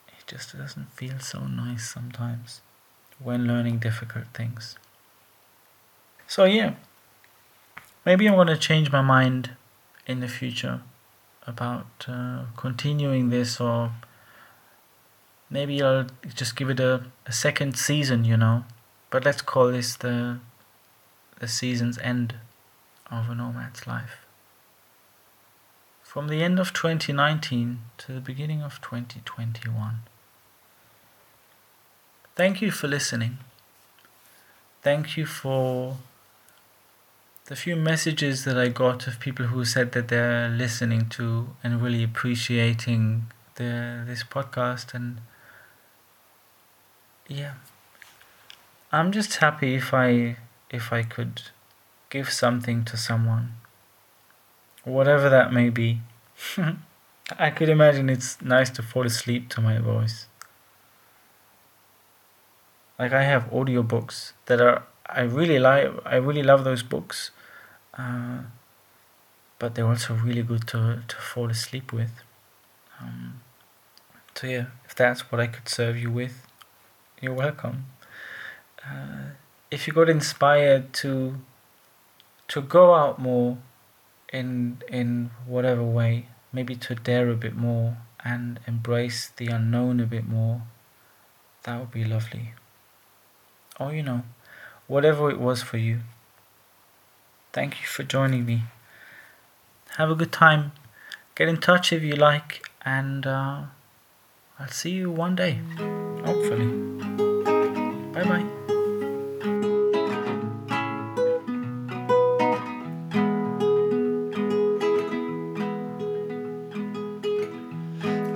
[0.08, 2.62] It just doesn't feel so nice sometimes
[3.20, 4.78] when learning difficult things.
[6.28, 6.76] So, yeah,
[8.06, 9.52] maybe I'm going to change my mind
[10.08, 10.82] in the future
[11.48, 13.92] about uh, continuing this or
[15.50, 18.64] maybe I'll just give it a, a second season, you know.
[19.10, 20.40] But let's call this the
[21.40, 22.36] the season's end
[23.10, 24.26] of a nomad's life.
[26.04, 30.02] From the end of 2019 to the beginning of 2021.
[32.36, 33.40] Thank you for listening.
[34.84, 35.98] Thank you for
[37.52, 41.82] the few messages that I got of people who said that they're listening to and
[41.82, 43.26] really appreciating
[43.56, 45.20] the this podcast and
[47.28, 47.56] yeah.
[48.94, 50.38] I'm just happy if I
[50.70, 51.42] if I could
[52.10, 53.56] give something to someone.
[54.86, 56.00] Whatever that may be.
[57.38, 60.28] I could imagine it's nice to fall asleep to my voice.
[62.98, 67.32] Like I have audiobooks that are I really like I really love those books
[68.02, 68.42] uh,
[69.60, 72.12] but they're also really good to, to fall asleep with.
[73.00, 73.42] Um,
[74.34, 76.48] so yeah, if that's what I could serve you with,
[77.22, 77.86] you're welcome.
[78.84, 79.36] Uh,
[79.70, 81.38] if you got inspired to
[82.48, 83.60] to go out more
[84.34, 90.06] in in whatever way, maybe to dare a bit more and embrace the unknown a
[90.06, 90.64] bit more,
[91.64, 92.54] that would be lovely.
[93.80, 94.24] Or you know,
[94.88, 96.00] whatever it was for you.
[97.54, 98.64] Thank you for joining me.
[99.98, 100.72] Have a good time.
[101.36, 103.64] Get in touch if you like, and uh,
[104.58, 105.60] I'll see you one day,
[106.24, 106.68] hopefully.
[108.14, 108.46] Bye bye.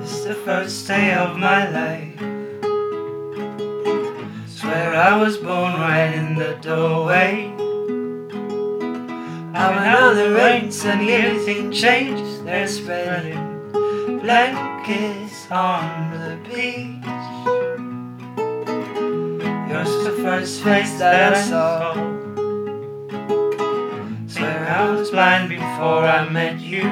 [0.01, 2.19] It's the first day of my life.
[4.49, 7.44] Swear I was born right in the doorway.
[10.15, 12.41] The rain, suddenly everything changes.
[12.43, 13.69] They're spreading
[14.21, 17.03] blankets on the beach.
[19.69, 21.93] Yours the first face that I saw.
[24.25, 26.83] Swear I was blind before I met you.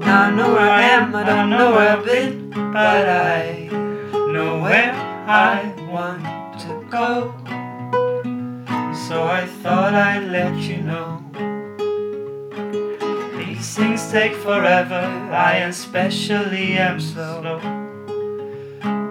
[0.00, 3.68] Now I know where I am, I don't know where I've been, but I
[4.30, 4.92] know where
[5.26, 5.71] I
[14.12, 15.00] take forever,
[15.32, 17.58] I especially am slow.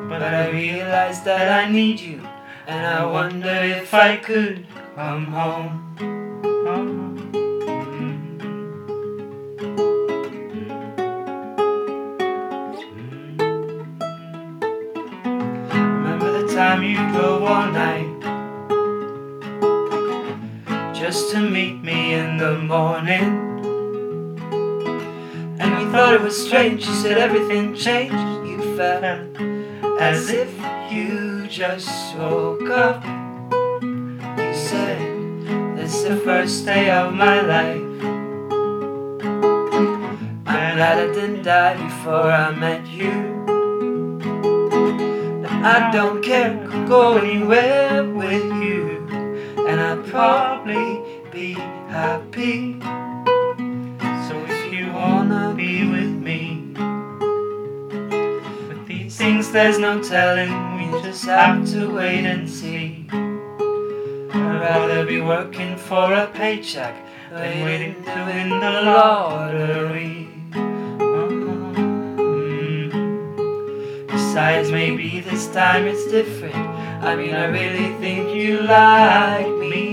[0.08, 2.22] But I realize that I need you,
[2.68, 5.96] and I wonder if I could come home.
[15.74, 18.22] Remember the time you drove all night
[20.94, 23.51] just to meet me in the morning?
[25.92, 28.16] And thought it was strange, you said everything changed.
[28.48, 29.04] You felt
[30.00, 30.50] as if
[30.90, 33.04] you just woke up.
[33.84, 38.04] You said, This is the first day of my life.
[40.48, 43.12] I'm glad I didn't die before I met you.
[45.44, 49.10] And I don't care, could go anywhere with you.
[49.68, 52.80] And I'd probably be happy.
[59.52, 63.06] There's no telling, we just have to wait and see.
[63.12, 66.96] I'd rather be working for a paycheck
[67.30, 70.30] than waiting to win the lottery.
[72.22, 72.92] Mm.
[74.08, 76.56] Besides, maybe this time it's different.
[77.04, 79.91] I mean, I really think you like me.